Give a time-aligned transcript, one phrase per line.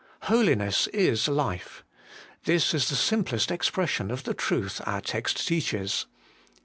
[0.23, 1.83] Holiness is Life:
[2.45, 6.07] this is the simplest expression of the truth our text teaches.